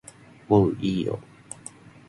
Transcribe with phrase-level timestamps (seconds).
[0.49, 1.19] もういいよ